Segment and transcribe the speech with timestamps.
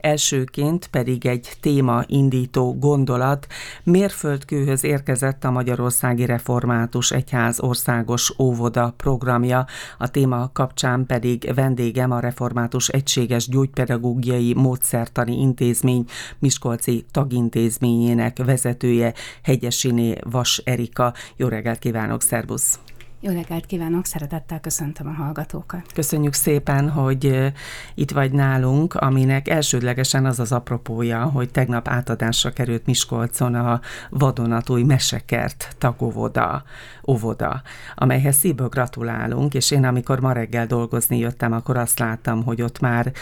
[0.00, 3.46] Elsőként pedig egy téma indító gondolat.
[3.84, 9.66] Mérföldkőhöz érkezett a Magyarországi Református Egyház országos óvoda programja.
[9.98, 16.04] A téma kapcsán pedig vendégem a Református Egységes Gyógypedagógiai Módszertani Intézmény
[16.38, 21.14] Miskolci tagintézményének vezetője Hegyesiné Vas Erika.
[21.36, 22.87] Jó reggelt kívánok, szervusz!
[23.20, 25.92] Jó reggelt kívánok, szeretettel köszöntöm a hallgatókat.
[25.94, 27.52] Köszönjük szépen, hogy
[27.94, 33.80] itt vagy nálunk, aminek elsődlegesen az az apropója, hogy tegnap átadásra került Miskolcon a
[34.10, 36.62] vadonatúj mesekert tagóvoda,
[37.06, 37.62] óvoda,
[37.94, 42.80] amelyhez szívből gratulálunk, és én amikor ma reggel dolgozni jöttem, akkor azt láttam, hogy ott
[42.80, 43.12] már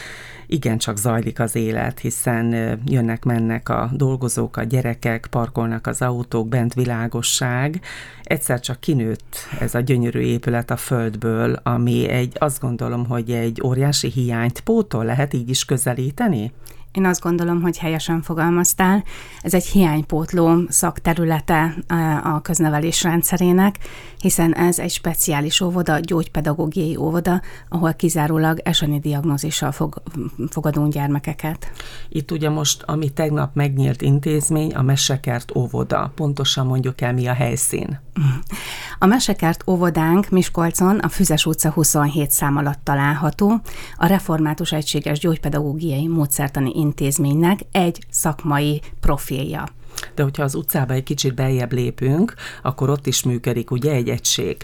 [0.47, 7.81] igencsak zajlik az élet, hiszen jönnek-mennek a dolgozók, a gyerekek, parkolnak az autók, bent világosság.
[8.27, 13.61] Egyszer csak kinőtt ez a gyönyörű épület a földből, ami egy, azt gondolom, hogy egy
[13.65, 16.53] óriási hiányt pótol, lehet így is közelíteni?
[16.96, 19.05] Én azt gondolom, hogy helyesen fogalmaztál.
[19.41, 21.75] Ez egy hiánypótló szakterülete
[22.22, 23.78] a köznevelés rendszerének,
[24.19, 30.03] hiszen ez egy speciális óvoda, gyógypedagógiai óvoda, ahol kizárólag eseni diagnózissal fog,
[30.50, 31.72] fogadunk gyermekeket.
[32.08, 36.12] Itt ugye most, ami tegnap megnyílt intézmény, a Mesekert óvoda.
[36.14, 38.00] Pontosan mondjuk el, mi a helyszín?
[38.98, 43.61] A Mesekert óvodánk Miskolcon a Füzes utca 27 szám alatt található.
[43.97, 49.69] A Református Egységes Gyógypedagógiai Módszertani Intézménynek egy szakmai profilja.
[50.14, 54.56] De hogyha az utcába egy kicsit beljebb lépünk, akkor ott is működik ugye egy egység.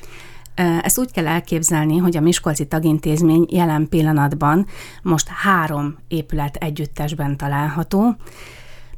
[0.83, 4.67] Ezt úgy kell elképzelni, hogy a Miskolci Tagintézmény jelen pillanatban
[5.03, 8.17] most három épület együttesben található,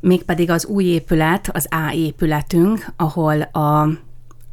[0.00, 3.88] mégpedig az új épület, az A épületünk, ahol a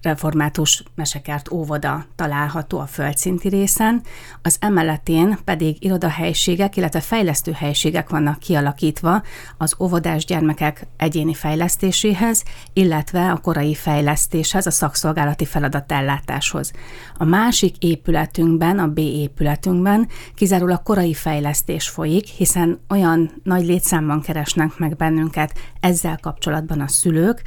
[0.02, 4.02] református mesekert óvoda található a földszinti részen,
[4.42, 9.22] az emeletén pedig irodahelyiségek, illetve fejlesztő helyiségek vannak kialakítva
[9.58, 16.72] az óvodás gyermekek egyéni fejlesztéséhez, illetve a korai fejlesztéshez, a szakszolgálati feladatellátáshoz.
[17.18, 24.78] A másik épületünkben, a B épületünkben kizárólag korai fejlesztés folyik, hiszen olyan nagy létszámban keresnek
[24.78, 27.42] meg bennünket ezzel kapcsolatban a szülők,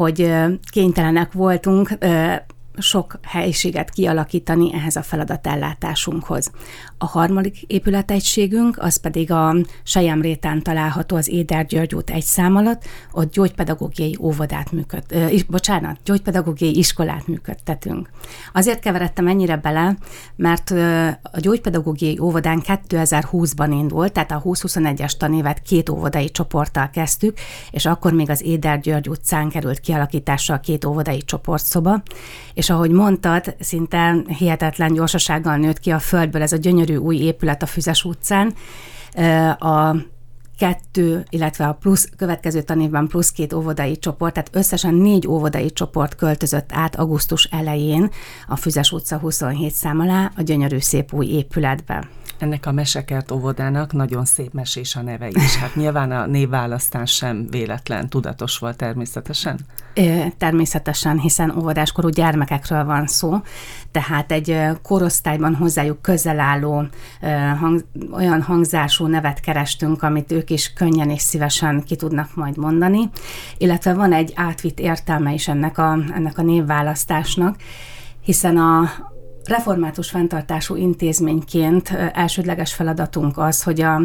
[0.00, 0.32] hogy
[0.70, 1.98] kénytelenek voltunk
[2.78, 6.50] sok helyiséget kialakítani ehhez a feladatellátásunkhoz.
[7.02, 12.84] A harmadik épületegységünk, az pedig a Sejemrétán található az Éder György út egy szám alatt,
[13.12, 18.10] ott gyógypedagógiai óvodát működ, ö, bocsánat, gyógypedagógiai iskolát működtetünk.
[18.52, 19.96] Azért keveredtem ennyire bele,
[20.36, 20.70] mert
[21.22, 27.38] a gyógypedagógiai óvodán 2020-ban indult, tehát a 2021-es tanévet két óvodai csoporttal kezdtük,
[27.70, 32.02] és akkor még az Éder György utcán került kialakításra a két óvodai csoportszoba,
[32.54, 37.62] és ahogy mondtad, szinte hihetetlen gyorsasággal nőtt ki a földből ez a gyönyörű új épület
[37.62, 38.54] a Füzes utcán.
[39.58, 39.94] A
[40.58, 46.14] kettő, illetve a plusz, következő tanévben plusz két óvodai csoport, tehát összesen négy óvodai csoport
[46.14, 48.10] költözött át augusztus elején
[48.48, 52.08] a Füzes utca 27 szám alá a gyönyörű szép új épületbe.
[52.40, 55.56] Ennek a mesekert óvodának nagyon szép mesés a neve is.
[55.56, 59.58] Hát nyilván a névválasztás sem véletlen, tudatos volt természetesen.
[60.38, 63.36] Természetesen, hiszen óvodáskorú gyermekekről van szó,
[63.90, 66.84] tehát egy korosztályban hozzájuk közel álló
[67.58, 73.10] hang, olyan hangzású nevet kerestünk, amit ők is könnyen és szívesen ki tudnak majd mondani,
[73.58, 77.56] illetve van egy átvitt értelme is ennek a, ennek a névválasztásnak,
[78.20, 78.90] hiszen a,
[79.44, 84.00] református fenntartású intézményként elsődleges feladatunk az, hogy a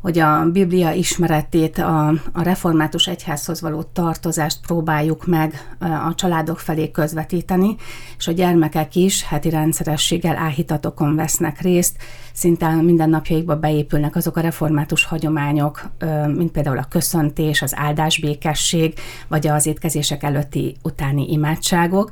[0.00, 6.90] hogy a Biblia ismeretét, a, a református egyházhoz való tartozást próbáljuk meg a családok felé
[6.90, 7.76] közvetíteni,
[8.18, 11.96] és a gyermekek is heti rendszerességgel áhítatokon vesznek részt,
[12.32, 15.90] szinte mindennapjaikba beépülnek azok a református hagyományok,
[16.26, 18.94] mint például a köszöntés, az áldásbékesség,
[19.28, 22.10] vagy az étkezések előtti utáni imádságok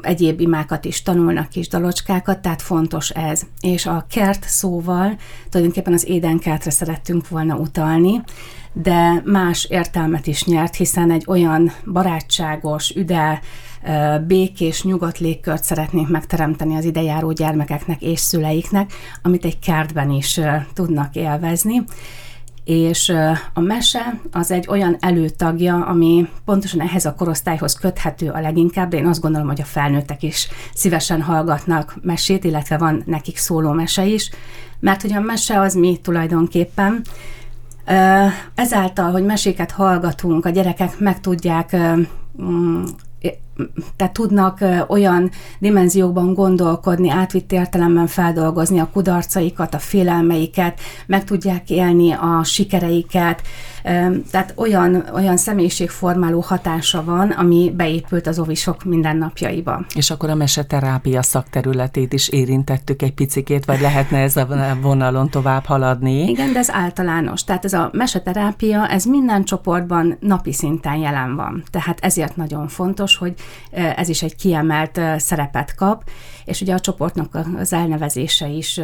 [0.00, 3.42] egyéb imákat is tanulnak, kis dalocskákat, tehát fontos ez.
[3.60, 5.16] És a kert szóval
[5.50, 8.22] tulajdonképpen az édenkertre szerettünk volna utalni,
[8.72, 13.40] de más értelmet is nyert, hiszen egy olyan barátságos, üde,
[14.26, 18.92] békés, nyugodt légkört szeretnénk megteremteni az idejáró gyermekeknek és szüleiknek,
[19.22, 20.40] amit egy kertben is
[20.74, 21.84] tudnak élvezni
[22.64, 23.12] és
[23.54, 28.96] a mese az egy olyan előtagja, ami pontosan ehhez a korosztályhoz köthető a leginkább, de
[28.96, 34.04] én azt gondolom, hogy a felnőttek is szívesen hallgatnak mesét, illetve van nekik szóló mese
[34.04, 34.30] is,
[34.80, 37.02] mert hogy a mese az mi tulajdonképpen,
[38.54, 41.76] Ezáltal, hogy meséket hallgatunk, a gyerekek meg tudják
[42.42, 42.84] mm,
[43.96, 52.12] tehát tudnak olyan dimenziókban gondolkodni, átvitt értelemben feldolgozni a kudarcaikat, a félelmeiket, meg tudják élni
[52.12, 53.42] a sikereiket,
[54.30, 59.84] tehát olyan, olyan személyiségformáló hatása van, ami beépült az ovisok mindennapjaiba.
[59.94, 64.46] És akkor a meseterápia szakterületét is érintettük egy picikét, vagy lehetne ez a
[64.82, 66.28] vonalon tovább haladni?
[66.28, 67.44] Igen, de ez általános.
[67.44, 71.62] Tehát ez a meseterápia, ez minden csoportban napi szinten jelen van.
[71.70, 73.34] Tehát ezért nagyon fontos, hogy
[73.70, 76.10] ez is egy kiemelt szerepet kap,
[76.44, 78.80] és ugye a csoportnak az elnevezése is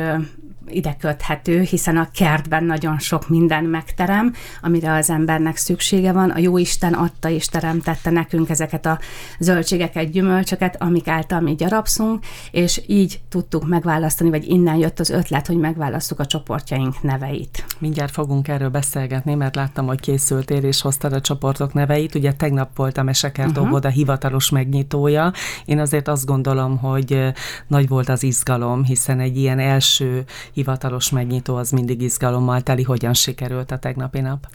[0.71, 6.31] ide köthető, hiszen a kertben nagyon sok minden megterem, amire az embernek szüksége van.
[6.31, 8.99] A jó Isten adta és teremtette nekünk ezeket a
[9.39, 15.47] zöldségeket, gyümölcsöket, amik által mi gyarapszunk, és így tudtuk megválasztani, vagy innen jött az ötlet,
[15.47, 17.65] hogy megválasztjuk a csoportjaink neveit.
[17.79, 22.15] Mindjárt fogunk erről beszélgetni, mert láttam, hogy készültél és hoztad a csoportok neveit.
[22.15, 23.67] Ugye tegnap volt a Mesekert uh-huh.
[23.67, 25.33] óvoda hivatalos megnyitója.
[25.65, 27.33] Én azért azt gondolom, hogy
[27.67, 32.83] nagy volt az izgalom, hiszen egy ilyen első hivatalos megnyitó az mindig izgalommal teli.
[32.83, 34.47] Hogyan sikerült a tegnapi nap?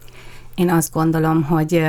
[0.56, 1.84] Én azt gondolom, hogy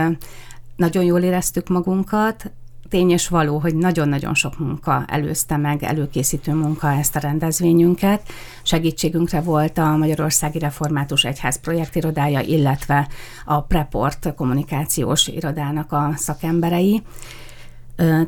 [0.76, 2.52] nagyon jól éreztük magunkat,
[2.88, 8.22] tény és való, hogy nagyon-nagyon sok munka előzte meg, előkészítő munka ezt a rendezvényünket.
[8.62, 13.08] Segítségünkre volt a Magyarországi Református Egyház projektirodája, illetve
[13.44, 17.02] a Preport kommunikációs irodának a szakemberei.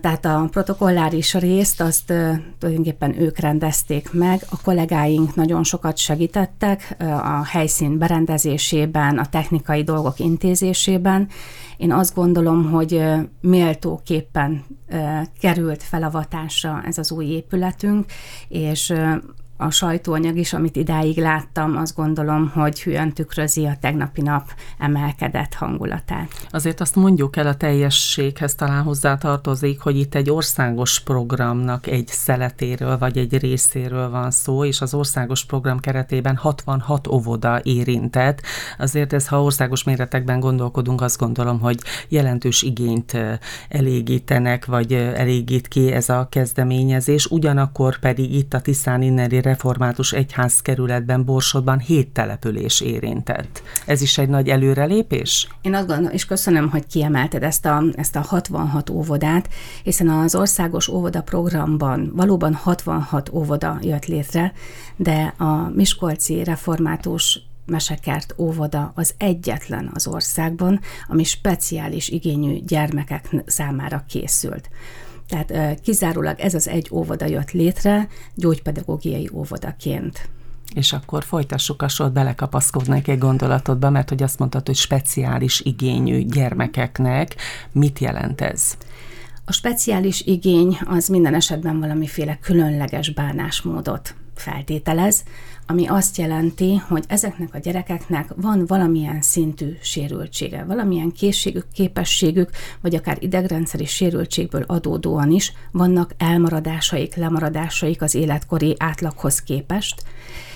[0.00, 2.12] Tehát a protokolláris részt azt
[2.58, 10.18] tulajdonképpen ők rendezték meg, a kollégáink nagyon sokat segítettek a helyszín berendezésében, a technikai dolgok
[10.18, 11.28] intézésében.
[11.76, 13.02] Én azt gondolom, hogy
[13.40, 14.64] méltóképpen
[15.40, 18.04] került felavatásra ez az új épületünk,
[18.48, 18.92] és
[19.56, 25.54] a sajtóanyag is, amit idáig láttam, azt gondolom, hogy hülyen tükrözi a tegnapi nap emelkedett
[25.54, 26.28] hangulatát.
[26.50, 32.06] Azért azt mondjuk el a teljességhez talán hozzá tartozik, hogy itt egy országos programnak egy
[32.06, 38.42] szeletéről vagy egy részéről van szó, és az országos program keretében 66 óvoda érintett.
[38.78, 41.78] Azért ez, ha országos méretekben gondolkodunk, azt gondolom, hogy
[42.08, 43.16] jelentős igényt
[43.68, 47.26] elégítenek, vagy elégít ki ez a kezdeményezés.
[47.26, 53.62] Ugyanakkor pedig itt a Tiszán Inneri református egyház kerületben Borsodban hét település érintett.
[53.86, 55.48] Ez is egy nagy előrelépés?
[55.62, 59.48] Én azt gondolom, és köszönöm, hogy kiemelted ezt a, ezt a 66 óvodát,
[59.82, 64.52] hiszen az országos óvoda programban valóban 66 óvoda jött létre,
[64.96, 74.04] de a Miskolci református Mesekert óvoda az egyetlen az országban, ami speciális igényű gyermekek számára
[74.08, 74.68] készült.
[75.28, 80.28] Tehát kizárólag ez az egy óvoda jött létre gyógypedagógiai óvodaként.
[80.74, 86.22] És akkor folytassuk a sort, belekapaszkodnék egy gondolatodba, mert hogy azt mondtad, hogy speciális igényű
[86.22, 87.34] gyermekeknek.
[87.72, 88.76] Mit jelent ez?
[89.44, 95.24] A speciális igény az minden esetben valamiféle különleges bánásmódot feltételez,
[95.66, 102.94] ami azt jelenti, hogy ezeknek a gyerekeknek van valamilyen szintű sérültsége, valamilyen készségük, képességük, vagy
[102.94, 110.02] akár idegrendszeri sérültségből adódóan is vannak elmaradásaik, lemaradásaik az életkori átlaghoz képest,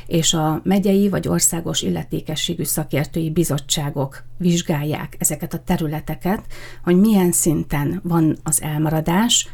[0.07, 6.43] és a megyei vagy országos illetékességű szakértői bizottságok vizsgálják ezeket a területeket,
[6.85, 9.49] hogy milyen szinten van az elmaradás,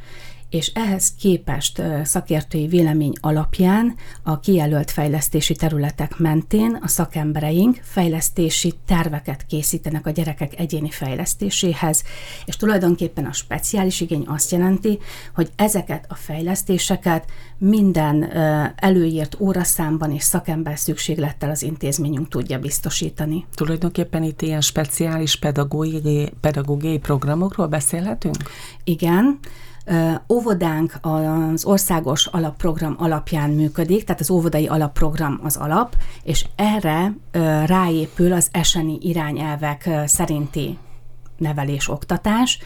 [0.51, 9.47] és ehhez képest szakértői vélemény alapján a kijelölt fejlesztési területek mentén a szakembereink fejlesztési terveket
[9.47, 12.03] készítenek a gyerekek egyéni fejlesztéséhez,
[12.45, 14.99] és tulajdonképpen a speciális igény azt jelenti,
[15.35, 17.25] hogy ezeket a fejlesztéseket
[17.59, 18.33] minden
[18.77, 23.47] előírt óraszámban és szakember szükséglettel az intézményünk tudja biztosítani.
[23.55, 28.37] Tulajdonképpen itt ilyen speciális pedagógiai, pedagógiai programokról beszélhetünk?
[28.85, 29.39] Igen,
[30.29, 37.17] Óvodánk az országos alapprogram alapján működik, tehát az óvodai alapprogram az alap, és erre
[37.67, 40.79] ráépül az eseni irányelvek szerinti
[41.39, 42.59] nevelés-oktatás,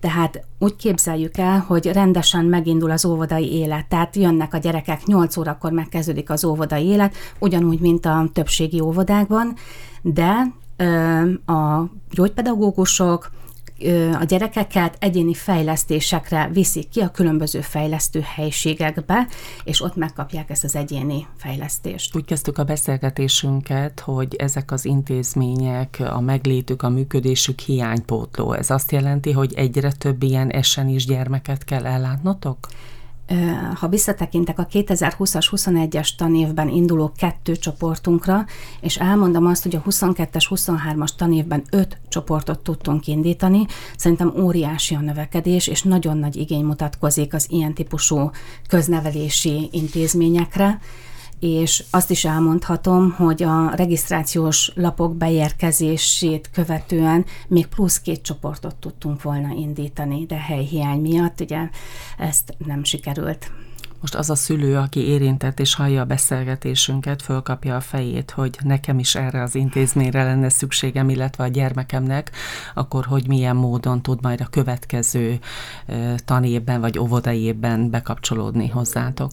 [0.00, 5.36] tehát úgy képzeljük el, hogy rendesen megindul az óvodai élet, tehát jönnek a gyerekek, 8
[5.36, 9.54] órakor megkezdődik az óvodai élet, ugyanúgy, mint a többségi óvodákban,
[10.02, 10.52] de
[11.52, 13.30] a gyógypedagógusok,
[14.20, 19.26] a gyerekeket egyéni fejlesztésekre viszik ki a különböző fejlesztő helységekbe,
[19.64, 22.16] és ott megkapják ezt az egyéni fejlesztést.
[22.16, 28.52] Úgy kezdtük a beszélgetésünket, hogy ezek az intézmények, a meglétük, a működésük hiánypótló.
[28.52, 32.58] Ez azt jelenti, hogy egyre több ilyen esen is gyermeket kell ellátnotok?
[33.74, 38.44] Ha visszatekintek a 2020-as, 21-es tanévben induló kettő csoportunkra,
[38.80, 43.66] és elmondom azt, hogy a 22-es, 23-as tanévben öt csoportot tudtunk indítani,
[43.96, 48.30] szerintem óriási a növekedés, és nagyon nagy igény mutatkozik az ilyen típusú
[48.68, 50.80] köznevelési intézményekre
[51.40, 59.22] és azt is elmondhatom, hogy a regisztrációs lapok beérkezését követően még plusz két csoportot tudtunk
[59.22, 61.68] volna indítani, de helyhiány miatt ugye
[62.18, 63.50] ezt nem sikerült.
[64.00, 68.98] Most az a szülő, aki érintett és hallja a beszélgetésünket, fölkapja a fejét, hogy nekem
[68.98, 72.30] is erre az intézményre lenne szükségem, illetve a gyermekemnek,
[72.74, 75.38] akkor hogy milyen módon tud majd a következő
[76.24, 79.30] tanévben vagy óvodaévben bekapcsolódni hozzátok?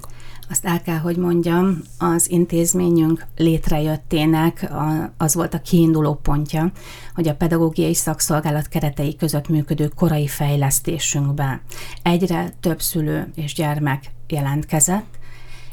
[0.53, 4.71] Azt el kell, hogy mondjam, az intézményünk létrejöttének
[5.17, 6.71] az volt a kiinduló pontja,
[7.15, 11.61] hogy a pedagógiai szakszolgálat keretei között működő korai fejlesztésünkben
[12.03, 15.17] egyre több szülő és gyermek jelentkezett,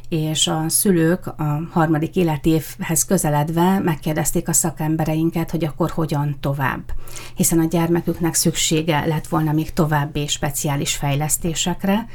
[0.09, 6.83] és a szülők a harmadik életévhez közeledve megkérdezték a szakembereinket, hogy akkor hogyan tovább.
[7.35, 12.07] Hiszen a gyermeküknek szüksége lett volna még további speciális fejlesztésekre,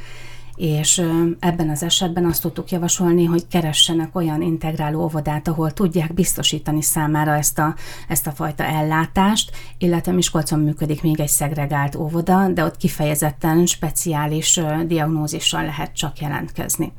[0.56, 1.02] és
[1.38, 7.34] ebben az esetben azt tudtuk javasolni, hogy keressenek olyan integráló óvodát, ahol tudják biztosítani számára
[7.34, 7.74] ezt a,
[8.08, 14.60] ezt a fajta ellátást, illetve Miskolcon működik még egy szegregált óvoda, de ott kifejezetten speciális
[14.86, 16.92] diagnózissal lehet csak jelentkezni.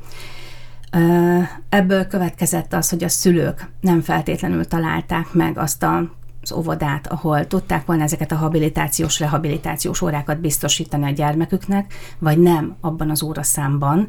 [1.70, 6.16] Ebből következett az, hogy a szülők nem feltétlenül találták meg azt a
[6.52, 12.76] az óvodát, ahol tudták volna ezeket a habilitációs, rehabilitációs órákat biztosítani a gyermeküknek, vagy nem
[12.82, 14.08] abban az óraszámban,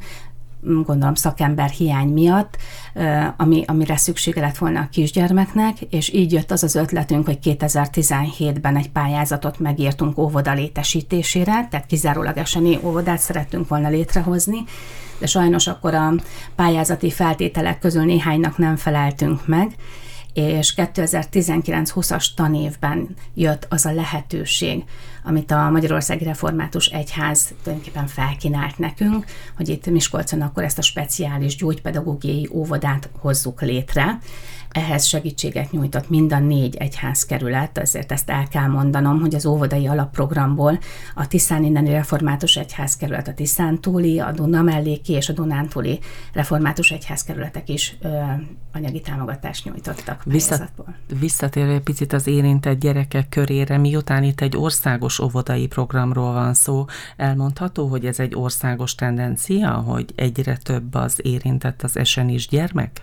[0.60, 2.56] gondolom szakember hiány miatt,
[3.36, 8.76] ami, amire szüksége lett volna a kisgyermeknek, és így jött az az ötletünk, hogy 2017-ben
[8.76, 14.64] egy pályázatot megírtunk óvoda létesítésére, tehát kizárólag eseni óvodát szerettünk volna létrehozni,
[15.18, 16.12] de sajnos akkor a
[16.54, 19.74] pályázati feltételek közül néhánynak nem feleltünk meg,
[20.32, 24.84] és 2019-20-as tanévben jött az a lehetőség,
[25.24, 29.24] amit a Magyarországi Református Egyház tulajdonképpen felkínált nekünk,
[29.56, 34.18] hogy itt Miskolcon akkor ezt a speciális gyógypedagógiai óvodát hozzuk létre,
[34.70, 39.86] ehhez segítséget nyújtott mind a négy egyházkerület, azért ezt el kell mondanom, hogy az óvodai
[39.86, 40.78] alapprogramból
[41.14, 45.98] a Tiszán inneni református egyházkerület, a Tiszán túli, a Duna melléki és a Dunán túli
[46.32, 48.20] református egyházkerületek is ö,
[48.72, 50.22] anyagi támogatást nyújtottak.
[50.24, 50.72] Visszat,
[51.20, 56.84] visszatérve egy picit az érintett gyerekek körére, miután itt egy országos óvodai programról van szó,
[57.16, 63.02] elmondható, hogy ez egy országos tendencia, hogy egyre több az érintett az esenis gyermek?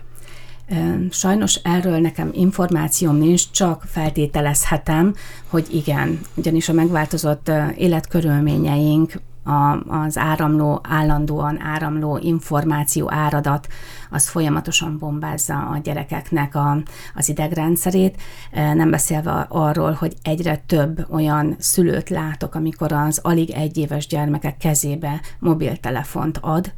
[1.10, 5.14] Sajnos erről nekem információm nincs, csak feltételezhetem,
[5.48, 9.12] hogy igen, ugyanis a megváltozott életkörülményeink,
[9.46, 13.68] a, az áramló, állandóan áramló információ áradat,
[14.10, 16.82] az folyamatosan bombázza a gyerekeknek a,
[17.14, 24.06] az idegrendszerét, nem beszélve arról, hogy egyre több olyan szülőt látok, amikor az alig egyéves
[24.06, 26.72] gyermekek kezébe mobiltelefont ad,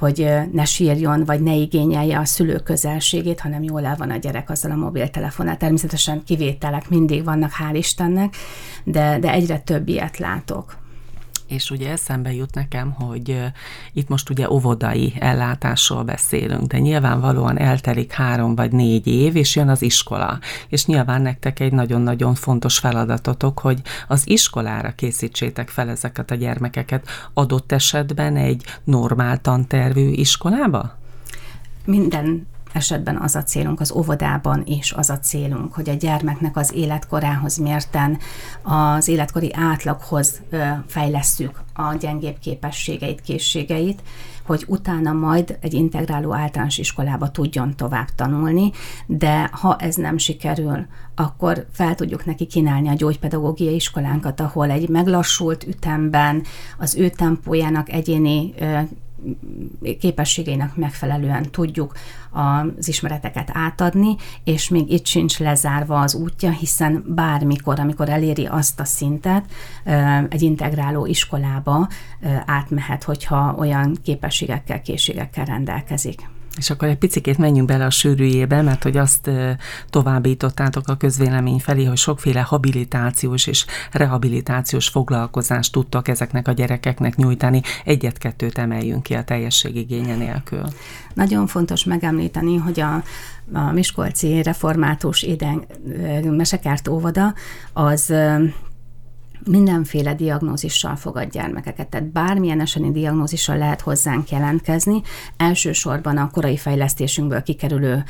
[0.00, 4.50] hogy ne sírjon, vagy ne igényelje a szülő közelségét, hanem jól el van a gyerek
[4.50, 5.56] azzal a mobiltelefonnal.
[5.56, 8.34] Természetesen kivételek mindig vannak, hál' Istennek,
[8.84, 10.79] de, de egyre több ilyet látok
[11.50, 13.52] és ugye eszembe jut nekem, hogy
[13.92, 19.68] itt most ugye óvodai ellátásról beszélünk, de nyilvánvalóan eltelik három vagy négy év, és jön
[19.68, 20.38] az iskola.
[20.68, 27.08] És nyilván nektek egy nagyon-nagyon fontos feladatotok, hogy az iskolára készítsétek fel ezeket a gyermekeket
[27.34, 30.98] adott esetben egy normál tantervű iskolába?
[31.84, 36.74] Minden esetben az a célunk, az óvodában is az a célunk, hogy a gyermeknek az
[36.74, 38.18] életkorához mérten
[38.62, 40.40] az életkori átlaghoz
[40.86, 44.02] fejlesszük a gyengébb képességeit, készségeit,
[44.46, 48.70] hogy utána majd egy integráló általános iskolába tudjon tovább tanulni,
[49.06, 54.88] de ha ez nem sikerül, akkor fel tudjuk neki kínálni a gyógypedagógiai iskolánkat, ahol egy
[54.88, 56.42] meglassult ütemben
[56.78, 58.54] az ő tempójának egyéni
[60.00, 61.92] képességeinek megfelelően tudjuk
[62.30, 68.80] az ismereteket átadni, és még itt sincs lezárva az útja, hiszen bármikor, amikor eléri azt
[68.80, 69.44] a szintet,
[70.28, 71.88] egy integráló iskolába
[72.46, 76.28] átmehet, hogyha olyan képességekkel, készségekkel rendelkezik.
[76.56, 79.30] És akkor egy picit menjünk bele a sűrűjébe, mert hogy azt
[79.90, 87.60] továbbítottátok a közvélemény felé, hogy sokféle habilitációs és rehabilitációs foglalkozást tudtak ezeknek a gyerekeknek nyújtani.
[87.84, 90.64] Egyet-kettőt emeljünk ki a teljesség igénye nélkül.
[91.14, 93.02] Nagyon fontos megemlíteni, hogy a
[93.52, 95.66] a Miskolci Református Éden
[96.24, 97.34] Mesekárt óvoda
[97.72, 98.14] az
[99.46, 105.02] mindenféle diagnózissal fogad gyermekeket, tehát bármilyen eseni diagnózissal lehet hozzánk jelentkezni.
[105.36, 108.04] Elsősorban a korai fejlesztésünkből kikerülő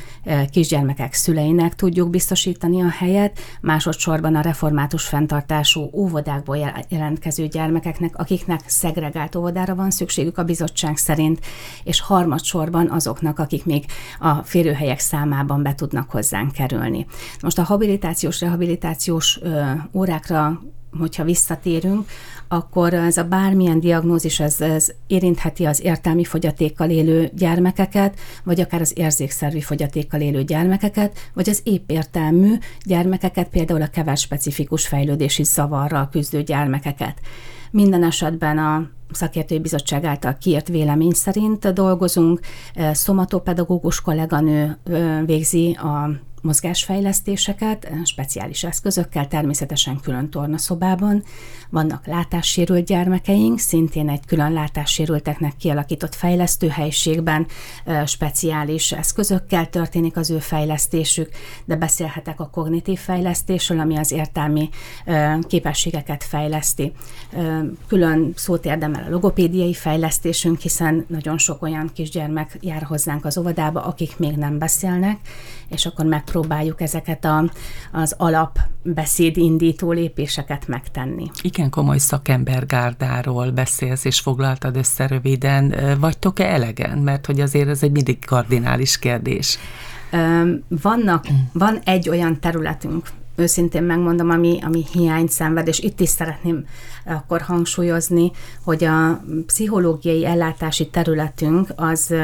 [0.50, 9.36] kisgyermekek szüleinek tudjuk biztosítani a helyet, másodszorban a református fenntartású óvodákból jelentkező gyermekeknek, akiknek szegregált
[9.36, 11.40] óvodára van szükségük a bizottság szerint,
[11.84, 13.84] és harmadsorban azoknak, akik még
[14.18, 17.06] a férőhelyek számában be tudnak hozzánk kerülni.
[17.42, 20.60] Most a habilitációs, rehabilitációs ö, órákra
[20.98, 22.08] hogyha visszatérünk,
[22.48, 28.80] akkor ez a bármilyen diagnózis, ez, ez érintheti az értelmi fogyatékkal élő gyermekeket, vagy akár
[28.80, 32.54] az érzékszervi fogyatékkal élő gyermekeket, vagy az épp értelmű
[32.84, 37.20] gyermekeket, például a kever specifikus fejlődési zavarral küzdő gyermekeket.
[37.70, 42.40] Minden esetben a szakértői bizottság által kiírt vélemény szerint dolgozunk.
[42.92, 44.78] Szomatopedagógus kolléganő
[45.24, 46.10] végzi a
[46.42, 51.22] mozgásfejlesztéseket, speciális eszközökkel, természetesen külön tornaszobában.
[51.70, 57.46] Vannak látássérült gyermekeink, szintén egy külön látássérülteknek kialakított fejlesztőhelyiségben
[58.06, 61.30] speciális eszközökkel történik az ő fejlesztésük,
[61.64, 64.68] de beszélhetek a kognitív fejlesztésről, ami az értelmi
[65.46, 66.92] képességeket fejleszti.
[67.86, 73.84] Külön szót érdemel a logopédiai fejlesztésünk, hiszen nagyon sok olyan kisgyermek jár hozzánk az óvodába,
[73.84, 75.18] akik még nem beszélnek,
[75.68, 77.50] és akkor megpróbáljuk ezeket a,
[77.92, 81.30] az alapbeszéd indító lépéseket megtenni.
[81.42, 85.74] Igen komoly szakembergárdáról beszélsz, és foglaltad össze röviden.
[86.00, 86.98] Vagytok-e elegen?
[86.98, 89.58] Mert hogy azért ez egy mindig kardinális kérdés.
[90.68, 93.08] Vannak, van egy olyan területünk,
[93.40, 96.64] őszintén megmondom, ami, ami hiányt szenved, és itt is szeretném
[97.04, 98.30] akkor hangsúlyozni,
[98.64, 102.14] hogy a pszichológiai ellátási területünk az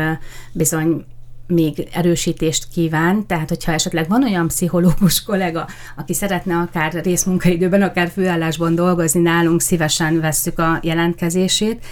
[0.53, 1.05] bizony
[1.47, 8.09] még erősítést kíván, tehát hogyha esetleg van olyan pszichológus kollega, aki szeretne akár részmunkaidőben, akár
[8.09, 11.85] főállásban dolgozni nálunk, szívesen vesszük a jelentkezését.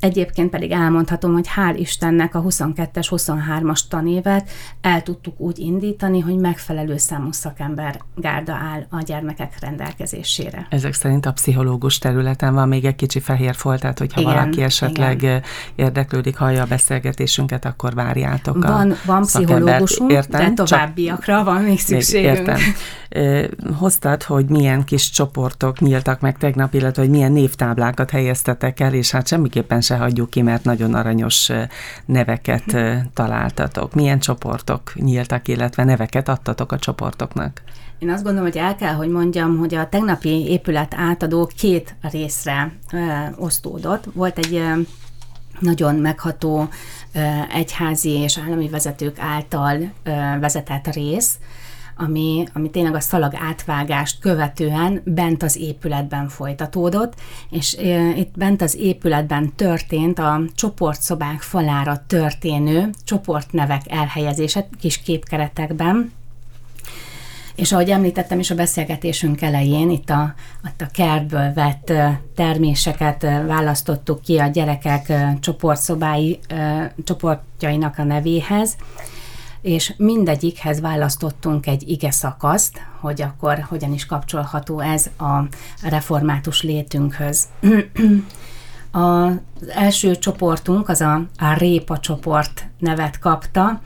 [0.00, 4.50] Egyébként pedig elmondhatom, hogy hál' Istennek a 22-es, 23-as tanévet
[4.80, 10.66] el tudtuk úgy indítani, hogy megfelelő számú szakember gárda áll a gyermekek rendelkezésére.
[10.70, 14.62] Ezek szerint a pszichológus területen van még egy kicsi fehér folt, tehát hogyha igen, valaki
[14.62, 15.42] esetleg igen.
[15.74, 21.62] érdeklődik, hallja a beszélgetésünket, akkor várjátok van, a Van pszichológusunk, értem, de továbbiakra csak van
[21.62, 22.36] még szükségünk.
[22.36, 22.58] Értem.
[23.74, 29.10] Hoztad, hogy milyen kis csoportok nyíltak meg tegnap, illetve hogy milyen névtáblákat helyeztetek el, és
[29.10, 31.50] hát semmiképpen se hagyjuk ki, mert nagyon aranyos
[32.04, 32.76] neveket
[33.14, 33.94] találtatok.
[33.94, 37.62] Milyen csoportok nyíltak, illetve neveket adtatok a csoportoknak?
[37.98, 42.72] Én azt gondolom, hogy el kell, hogy mondjam, hogy a tegnapi épület átadó két részre
[42.92, 42.98] ö,
[43.36, 44.04] osztódott.
[44.12, 44.80] Volt egy ö,
[45.58, 46.68] nagyon megható
[47.14, 47.20] ö,
[47.52, 51.38] egyházi és állami vezetők által ö, vezetett rész,
[51.98, 57.14] ami, ami tényleg a szalag átvágást követően bent az épületben folytatódott,
[57.50, 66.12] és e, itt bent az épületben történt a csoportszobák falára történő csoportnevek elhelyezése kis képkeretekben,
[67.58, 70.34] és ahogy említettem is a beszélgetésünk elején, itt a,
[70.64, 71.92] itt a kertből vett
[72.34, 76.38] terméseket választottuk ki a gyerekek csoportszobái,
[77.04, 78.76] csoportjainak a nevéhez,
[79.60, 85.42] és mindegyikhez választottunk egy ige szakaszt, hogy akkor hogyan is kapcsolható ez a
[85.82, 87.46] református létünkhöz.
[88.90, 93.80] Az első csoportunk az a, a Répa csoport nevet kapta,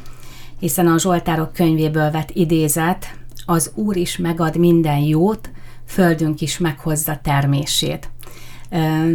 [0.58, 5.50] hiszen a Zsoltárok könyvéből vett idézet, az Úr is megad minden jót,
[5.86, 8.10] földünk is meghozza termését.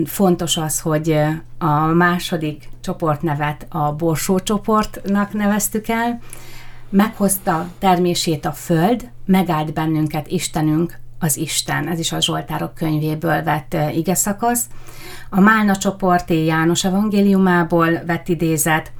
[0.05, 1.19] Fontos az, hogy
[1.57, 6.19] a második csoportnevet a Borsó csoportnak neveztük el,
[6.89, 11.87] meghozta termését a föld, megállt bennünket Istenünk, az Isten.
[11.87, 14.65] Ez is a Zsoltárok könyvéből vett ige szakasz.
[15.29, 18.91] A Málna csoporté János evangéliumából vett idézet,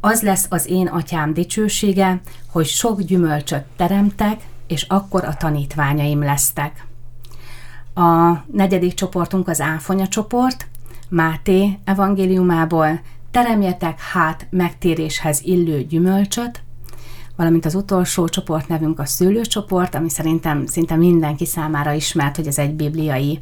[0.00, 6.86] az lesz az én atyám dicsősége, hogy sok gyümölcsöt teremtek, és akkor a tanítványaim lesztek.
[7.94, 10.66] A negyedik csoportunk az Áfonya csoport,
[11.08, 16.62] Máté evangéliumából, teremjetek hát megtéréshez illő gyümölcsöt,
[17.38, 22.58] valamint az utolsó csoport nevünk a szőlőcsoport, ami szerintem szinte mindenki számára ismert, hogy ez
[22.58, 23.38] egy bibliai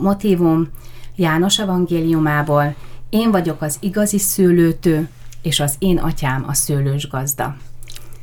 [0.00, 0.68] motívum.
[1.16, 2.74] János evangéliumából,
[3.10, 5.08] én vagyok az igazi szőlőtő,
[5.42, 7.56] és az én atyám a szőlős gazda.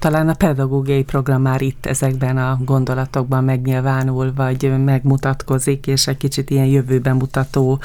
[0.03, 6.49] Talán a pedagógiai program már itt ezekben a gondolatokban megnyilvánul, vagy megmutatkozik, és egy kicsit
[6.49, 7.79] ilyen jövőben mutató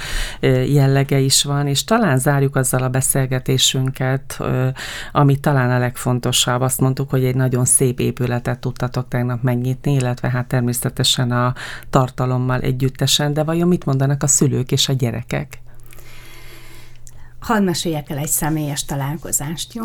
[0.66, 4.40] jellege is van, és talán zárjuk azzal a beszélgetésünket,
[5.12, 6.60] ami talán a legfontosabb.
[6.60, 11.54] Azt mondtuk, hogy egy nagyon szép épületet tudtatok tegnap megnyitni, illetve hát természetesen a
[11.90, 15.60] tartalommal együttesen, de vajon mit mondanak a szülők és a gyerekek?
[17.38, 19.84] Hadd meséljek el egy személyes találkozást, jó?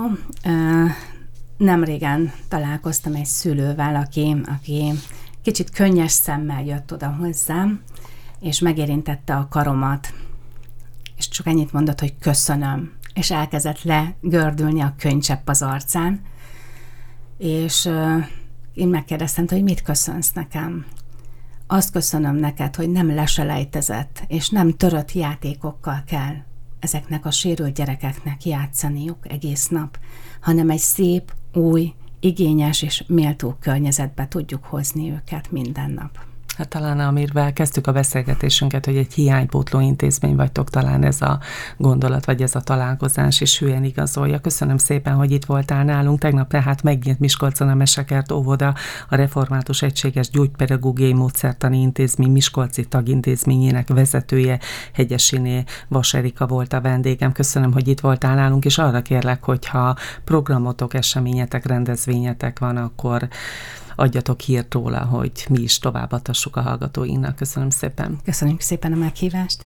[1.58, 4.92] Nem régen találkoztam egy szülővel, aki, aki
[5.42, 7.82] kicsit könnyes szemmel jött oda hozzám,
[8.40, 10.14] és megérintette a karomat,
[11.18, 16.22] és csak ennyit mondott, hogy köszönöm, és elkezdett legördülni a könycsepp az arcán,
[17.38, 18.26] és uh,
[18.74, 20.86] én megkérdeztem, hogy mit köszönsz nekem.
[21.68, 26.36] Azt köszönöm neked, hogy nem leselejtezett, és nem törött játékokkal kell
[26.80, 29.98] ezeknek a sérült gyerekeknek játszaniuk egész nap,
[30.42, 36.33] hanem egy szép, új, igényes és méltó környezetbe tudjuk hozni őket minden nap.
[36.58, 41.40] Hát talán amivel kezdtük a beszélgetésünket, hogy egy hiánypótló intézmény vagytok, talán ez a
[41.78, 44.40] gondolat, vagy ez a találkozás is hülyen igazolja.
[44.40, 46.20] Köszönöm szépen, hogy itt voltál nálunk.
[46.20, 48.74] Tegnap tehát megnyílt Miskolcon a Mesekert óvoda,
[49.10, 54.60] a Református Egységes Gyógypedagógiai Módszertani Intézmény Miskolci tagintézményének vezetője,
[54.94, 57.32] Hegyesiné Vas Erika volt a vendégem.
[57.32, 63.28] Köszönöm, hogy itt voltál nálunk, és arra kérlek, hogyha programotok, eseményetek, rendezvényetek van, akkor
[63.96, 67.36] adjatok hírt róla, hogy mi is továbbadhassuk a hallgatóinknak.
[67.36, 68.20] Köszönöm szépen.
[68.24, 69.62] Köszönjük szépen a meghívást.